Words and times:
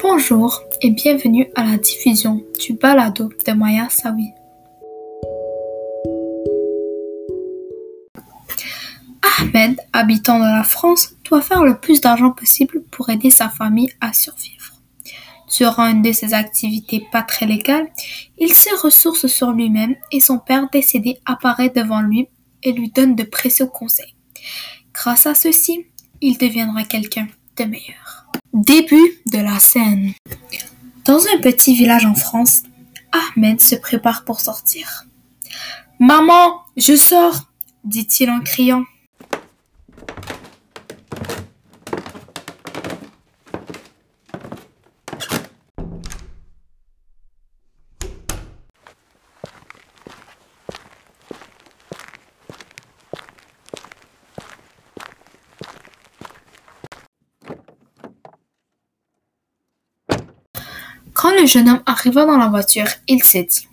Bonjour 0.00 0.62
et 0.80 0.90
bienvenue 0.90 1.48
à 1.56 1.64
la 1.64 1.76
diffusion 1.76 2.44
du 2.60 2.74
balado 2.74 3.30
de 3.46 3.52
Maya 3.52 3.88
Sawi. 3.90 4.32
Ahmed, 9.40 9.80
habitant 9.92 10.38
dans 10.38 10.54
la 10.54 10.62
France, 10.62 11.14
doit 11.24 11.42
faire 11.42 11.64
le 11.64 11.78
plus 11.80 12.00
d'argent 12.00 12.30
possible 12.30 12.82
pour 12.92 13.10
aider 13.10 13.30
sa 13.30 13.48
famille 13.48 13.90
à 14.00 14.12
survivre. 14.12 14.74
Durant 15.56 15.88
une 15.88 16.02
de 16.02 16.12
ses 16.12 16.32
activités 16.32 17.06
pas 17.10 17.22
très 17.22 17.46
légales, 17.46 17.88
il 18.38 18.54
se 18.54 18.74
ressource 18.80 19.26
sur 19.26 19.50
lui-même 19.50 19.96
et 20.12 20.20
son 20.20 20.38
père 20.38 20.68
décédé 20.70 21.18
apparaît 21.26 21.70
devant 21.70 22.02
lui 22.02 22.28
et 22.62 22.72
lui 22.72 22.90
donne 22.90 23.16
de 23.16 23.24
précieux 23.24 23.66
conseils. 23.66 24.14
Grâce 24.92 25.26
à 25.26 25.34
ceci, 25.34 25.86
il 26.20 26.38
deviendra 26.38 26.84
quelqu'un 26.84 27.26
de 27.56 27.64
meilleur. 27.64 28.17
Début 28.52 29.20
de 29.32 29.38
la 29.38 29.58
scène. 29.58 30.12
Dans 31.04 31.20
un 31.34 31.38
petit 31.40 31.74
village 31.74 32.06
en 32.06 32.14
France, 32.14 32.62
Ahmed 33.12 33.60
se 33.60 33.76
prépare 33.76 34.24
pour 34.24 34.40
sortir. 34.40 35.04
Maman, 35.98 36.60
je 36.76 36.96
sors, 36.96 37.50
dit-il 37.84 38.30
en 38.30 38.40
criant. 38.40 38.84
Quand 61.20 61.32
le 61.32 61.46
jeune 61.46 61.68
homme 61.68 61.82
arriva 61.84 62.24
dans 62.26 62.36
la 62.36 62.46
voiture, 62.46 62.86
il 63.08 63.24
s'est 63.24 63.42
dit 63.42 63.66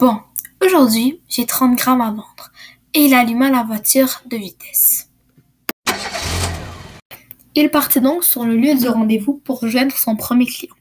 Bon, 0.00 0.18
aujourd'hui, 0.60 1.20
j'ai 1.28 1.46
30 1.46 1.78
grammes 1.78 2.00
à 2.00 2.10
vendre. 2.10 2.50
Et 2.94 3.04
il 3.04 3.14
alluma 3.14 3.48
la 3.48 3.62
voiture 3.62 4.22
de 4.26 4.36
vitesse. 4.36 5.08
Il 7.54 7.70
partit 7.70 8.00
donc 8.00 8.24
sur 8.24 8.44
le 8.44 8.56
lieu 8.56 8.74
du 8.74 8.88
rendez-vous 8.88 9.34
pour 9.34 9.60
rejoindre 9.60 9.94
son 9.96 10.16
premier 10.16 10.46
client. 10.46 10.74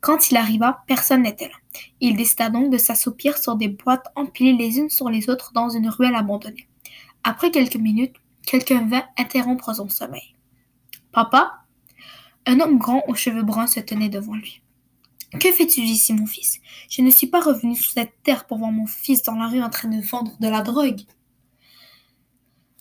Quand 0.00 0.32
il 0.32 0.36
arriva, 0.36 0.82
personne 0.88 1.22
n'était 1.22 1.46
là. 1.46 1.54
Il 2.00 2.16
décida 2.16 2.50
donc 2.50 2.72
de 2.72 2.76
s'assoupir 2.76 3.38
sur 3.38 3.54
des 3.54 3.68
boîtes 3.68 4.08
empilées 4.16 4.54
les 4.54 4.78
unes 4.78 4.90
sur 4.90 5.10
les 5.10 5.30
autres 5.30 5.52
dans 5.54 5.68
une 5.70 5.88
ruelle 5.88 6.16
abandonnée. 6.16 6.66
Après 7.22 7.52
quelques 7.52 7.76
minutes, 7.76 8.16
quelqu'un 8.44 8.84
vint 8.88 9.04
interrompre 9.16 9.72
son 9.72 9.88
sommeil. 9.88 10.34
Papa? 11.12 11.60
Un 12.46 12.58
homme 12.58 12.78
grand 12.78 13.04
aux 13.06 13.14
cheveux 13.14 13.44
bruns 13.44 13.68
se 13.68 13.78
tenait 13.78 14.08
devant 14.08 14.34
lui. 14.34 14.60
Que 15.40 15.50
fais-tu 15.50 15.80
ici, 15.80 16.12
mon 16.12 16.26
fils? 16.26 16.60
Je 16.90 17.00
ne 17.00 17.10
suis 17.10 17.26
pas 17.26 17.40
revenu 17.40 17.74
sur 17.74 17.92
cette 17.92 18.22
terre 18.22 18.46
pour 18.46 18.58
voir 18.58 18.70
mon 18.70 18.86
fils 18.86 19.22
dans 19.22 19.34
la 19.34 19.48
rue 19.48 19.62
en 19.62 19.70
train 19.70 19.88
de 19.88 20.00
vendre 20.00 20.32
de 20.38 20.48
la 20.48 20.60
drogue. 20.60 21.00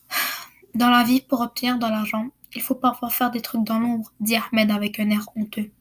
Dans 0.75 0.89
la 0.89 1.03
vie, 1.03 1.21
pour 1.21 1.41
obtenir 1.41 1.77
de 1.77 1.85
l'argent, 1.85 2.27
il 2.53 2.61
faut 2.61 2.75
parfois 2.75 3.09
faire 3.09 3.31
des 3.31 3.41
trucs 3.41 3.63
dans 3.63 3.79
l'ombre, 3.79 4.11
dit 4.19 4.35
Ahmed 4.35 4.71
avec 4.71 4.99
un 4.99 5.09
air 5.09 5.29
honteux. 5.35 5.71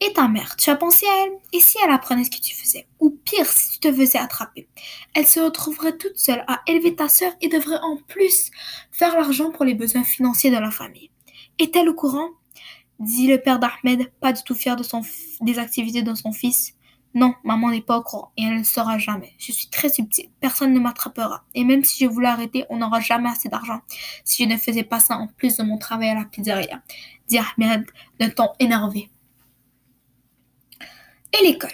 Et 0.00 0.12
ta 0.12 0.28
mère, 0.28 0.54
tu 0.56 0.70
as 0.70 0.76
pensé 0.76 1.06
à 1.06 1.24
elle? 1.24 1.32
Et 1.52 1.60
si 1.60 1.76
elle 1.82 1.90
apprenait 1.90 2.22
ce 2.22 2.30
que 2.30 2.40
tu 2.40 2.54
faisais? 2.54 2.86
Ou 3.00 3.10
pire, 3.10 3.46
si 3.46 3.72
tu 3.72 3.78
te 3.80 3.92
faisais 3.92 4.18
attraper? 4.18 4.68
Elle 5.14 5.26
se 5.26 5.40
retrouverait 5.40 5.96
toute 5.96 6.16
seule 6.16 6.44
à 6.46 6.62
élever 6.68 6.94
ta 6.94 7.08
sœur 7.08 7.32
et 7.40 7.48
devrait 7.48 7.80
en 7.82 7.96
plus 7.96 8.52
faire 8.92 9.14
l'argent 9.14 9.50
pour 9.50 9.64
les 9.64 9.74
besoins 9.74 10.04
financiers 10.04 10.52
de 10.52 10.58
la 10.58 10.70
famille. 10.70 11.10
Est-elle 11.58 11.88
au 11.88 11.94
courant? 11.94 12.30
Dit 12.98 13.28
le 13.28 13.38
père 13.38 13.58
d'Ahmed, 13.58 14.10
pas 14.20 14.32
du 14.32 14.42
tout 14.42 14.54
fier 14.54 14.76
de 14.76 14.82
son 14.82 15.02
des 15.40 15.58
activités 15.58 16.02
de 16.02 16.14
son 16.14 16.32
fils. 16.32 16.74
Non, 17.14 17.34
maman 17.42 17.70
n'est 17.70 17.80
pas 17.80 17.98
au 17.98 18.02
courant 18.02 18.32
et 18.36 18.44
elle 18.44 18.54
ne 18.54 18.58
le 18.58 18.64
saura 18.64 18.98
jamais. 18.98 19.32
Je 19.38 19.50
suis 19.50 19.68
très 19.68 19.88
subtil, 19.88 20.28
personne 20.40 20.72
ne 20.72 20.78
m'attrapera. 20.80 21.44
Et 21.54 21.64
même 21.64 21.82
si 21.82 22.04
je 22.04 22.08
voulais 22.08 22.28
arrêter, 22.28 22.64
on 22.68 22.76
n'aura 22.76 23.00
jamais 23.00 23.30
assez 23.30 23.48
d'argent 23.48 23.80
si 24.24 24.44
je 24.44 24.48
ne 24.48 24.56
faisais 24.56 24.82
pas 24.82 25.00
ça 25.00 25.16
en 25.16 25.26
plus 25.26 25.56
de 25.56 25.62
mon 25.62 25.78
travail 25.78 26.10
à 26.10 26.14
la 26.14 26.24
pizzeria, 26.24 26.82
dit 27.26 27.38
Ahmed 27.38 27.86
d'un 28.20 28.30
ton 28.30 28.48
énervé. 28.58 29.10
Et 31.32 31.44
l'école? 31.44 31.70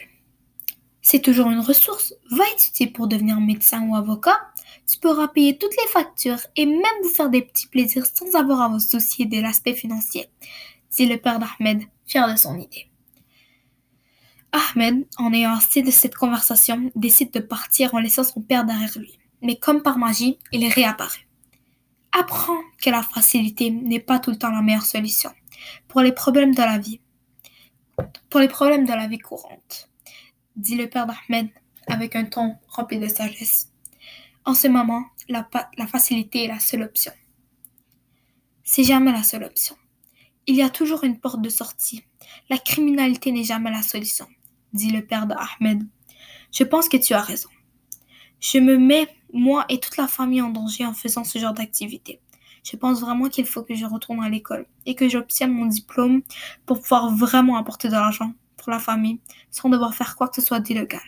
C'est 1.03 1.21
toujours 1.21 1.51
une 1.51 1.61
ressource. 1.61 2.15
Va 2.31 2.45
étudier 2.55 2.87
pour 2.87 3.09
devenir 3.09 3.39
médecin 3.41 3.87
ou 3.87 3.95
avocat. 3.95 4.39
Tu 4.91 4.99
pourras 4.99 5.29
payer 5.29 5.59
toutes 5.59 5.77
les 5.77 5.89
factures 5.89 6.41
et 6.57 6.65
même 6.65 6.83
vous 7.03 7.11
faire 7.11 7.29
des 7.29 7.43
petits 7.43 7.69
plaisirs 7.69 8.07
sans 8.07 8.35
avoir 8.35 8.63
à 8.63 8.69
vous 8.69 8.81
soucier 8.81 9.27
de 9.27 9.41
l'aspect 9.41 9.75
financier 9.75 10.29
dit 10.95 11.07
le 11.07 11.19
père 11.19 11.39
d'Ahmed, 11.39 11.83
fier 12.07 12.31
de 12.31 12.37
son 12.37 12.59
idée. 12.59 12.89
Ahmed, 14.53 15.07
en 15.19 15.33
ayant 15.33 15.55
assez 15.55 15.83
de 15.83 15.91
cette 15.91 16.15
conversation, 16.15 16.91
décide 16.95 17.33
de 17.33 17.41
partir 17.41 17.95
en 17.95 17.99
laissant 17.99 18.23
son 18.23 18.41
père 18.41 18.65
derrière 18.65 18.97
lui. 18.97 19.19
Mais 19.43 19.57
comme 19.57 19.83
par 19.83 19.99
magie, 19.99 20.39
il 20.53 20.67
réapparaît. 20.69 21.27
Apprends 22.13 22.61
que 22.81 22.91
la 22.91 23.03
facilité 23.03 23.71
n'est 23.71 24.01
pas 24.01 24.21
tout 24.21 24.31
le 24.31 24.39
temps 24.39 24.51
la 24.51 24.63
meilleure 24.63 24.87
solution 24.87 25.31
pour 25.89 26.03
les 26.03 26.13
problèmes 26.13 26.55
de 26.55 26.63
la 26.63 26.79
vie. 26.79 27.01
Pour 28.31 28.41
les 28.41 28.49
problèmes 28.49 28.87
de 28.87 28.93
la 28.93 29.09
vie 29.09 29.19
courante, 29.19 29.91
dit 30.57 30.77
le 30.77 30.89
père 30.89 31.07
d'Ahmed 31.07 31.51
avec 31.89 32.15
un 32.15 32.25
ton 32.25 32.57
rempli 32.69 32.99
de 32.99 33.09
sagesse. 33.09 33.71
En 34.45 34.55
ce 34.55 34.69
moment, 34.69 35.05
la, 35.29 35.49
la 35.77 35.87
facilité 35.87 36.45
est 36.45 36.49
la 36.49 36.61
seule 36.61 36.83
option. 36.83 37.13
C'est 38.63 38.85
jamais 38.85 39.13
la 39.13 39.23
seule 39.23 39.45
option. 39.45 39.77
Il 40.47 40.57
y 40.57 40.63
a 40.63 40.69
toujours 40.69 41.05
une 41.05 41.19
porte 41.19 41.41
de 41.41 41.49
sortie. 41.49 42.05
La 42.51 42.59
criminalité 42.59 43.33
n'est 43.33 43.45
jamais 43.45 43.71
la 43.71 43.83
solution, 43.83 44.27
dit 44.75 44.91
le 44.91 45.05
père 45.05 45.27
d'Ahmed. 45.27 45.87
Je 46.53 46.65
pense 46.65 46.89
que 46.89 46.99
tu 46.99 47.15
as 47.15 47.23
raison. 47.23 47.49
Je 48.41 48.59
me 48.59 48.77
mets, 48.77 49.09
moi 49.33 49.65
et 49.71 49.81
toute 49.81 49.97
la 49.97 50.07
famille, 50.07 50.43
en 50.43 50.51
danger 50.51 50.85
en 50.85 50.93
faisant 50.93 51.25
ce 51.25 51.39
genre 51.39 51.55
d'activité. 51.55 52.21
Je 52.63 52.77
pense 52.77 53.01
vraiment 53.01 53.29
qu'il 53.29 53.47
faut 53.47 53.63
que 53.63 53.75
je 53.75 53.87
retourne 53.87 54.23
à 54.23 54.29
l'école 54.29 54.67
et 54.85 54.95
que 54.95 55.09
j'obtienne 55.09 55.53
mon 55.53 55.67
diplôme 55.67 56.23
pour 56.67 56.81
pouvoir 56.81 57.15
vraiment 57.15 57.57
apporter 57.57 57.89
de 57.89 57.93
l'argent 57.93 58.33
pour 58.57 58.71
la 58.71 58.79
famille 58.79 59.21
sans 59.51 59.71
devoir 59.71 59.95
faire 59.95 60.17
quoi 60.17 60.29
que 60.29 60.37
ce 60.37 60.43
soit 60.43 60.61
d'illégal. 60.61 61.03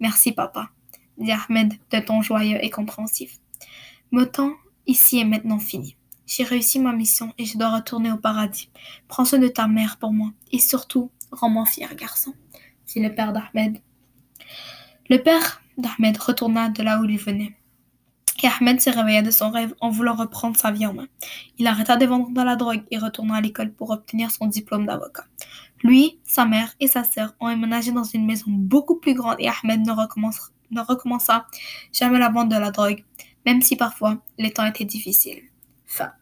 Merci, 0.00 0.32
papa, 0.32 0.70
dit 1.18 1.32
Ahmed 1.32 1.74
d'un 1.90 2.02
ton 2.02 2.22
joyeux 2.22 2.62
et 2.62 2.70
compréhensif. 2.70 3.38
Mon 4.10 4.26
temps 4.26 4.52
ici 4.86 5.18
est 5.18 5.24
maintenant 5.24 5.58
fini. 5.58 5.96
J'ai 6.30 6.44
réussi 6.44 6.78
ma 6.78 6.92
mission 6.92 7.32
et 7.38 7.44
je 7.44 7.58
dois 7.58 7.74
retourner 7.74 8.12
au 8.12 8.16
paradis. 8.16 8.70
Prends 9.08 9.24
soin 9.24 9.40
de 9.40 9.48
ta 9.48 9.66
mère 9.66 9.96
pour 9.96 10.12
moi 10.12 10.30
et 10.52 10.60
surtout, 10.60 11.10
rends-moi 11.32 11.66
fier, 11.66 11.92
garçon, 11.96 12.34
dit 12.86 13.00
le 13.00 13.12
père 13.12 13.32
d'Ahmed. 13.32 13.78
Le 15.08 15.20
père 15.20 15.60
d'Ahmed 15.76 16.16
retourna 16.18 16.68
de 16.68 16.84
là 16.84 17.00
où 17.00 17.04
il 17.04 17.18
venait. 17.18 17.56
Et 18.44 18.46
Ahmed 18.46 18.80
se 18.80 18.90
réveilla 18.90 19.22
de 19.22 19.32
son 19.32 19.50
rêve 19.50 19.74
en 19.80 19.90
voulant 19.90 20.14
reprendre 20.14 20.56
sa 20.56 20.70
vie 20.70 20.86
en 20.86 20.94
main. 20.94 21.08
Il 21.58 21.66
arrêta 21.66 21.96
de 21.96 22.06
vendre 22.06 22.30
de 22.30 22.42
la 22.42 22.54
drogue 22.54 22.84
et 22.92 22.98
retourna 22.98 23.34
à 23.34 23.40
l'école 23.40 23.72
pour 23.72 23.90
obtenir 23.90 24.30
son 24.30 24.46
diplôme 24.46 24.86
d'avocat. 24.86 25.24
Lui, 25.82 26.20
sa 26.22 26.44
mère 26.44 26.72
et 26.78 26.86
sa 26.86 27.02
sœur 27.02 27.34
ont 27.40 27.48
emménagé 27.48 27.90
dans 27.90 28.04
une 28.04 28.24
maison 28.24 28.46
beaucoup 28.52 29.00
plus 29.00 29.14
grande 29.14 29.36
et 29.40 29.48
Ahmed 29.48 29.80
ne, 29.80 29.92
ne 30.70 30.80
recommença 30.80 31.46
jamais 31.92 32.20
la 32.20 32.28
vente 32.28 32.50
de 32.50 32.56
la 32.56 32.70
drogue, 32.70 33.04
même 33.44 33.62
si 33.62 33.74
parfois 33.74 34.22
les 34.38 34.52
temps 34.52 34.64
étaient 34.64 34.84
difficiles. 34.84 35.49
Fin. 35.90 36.12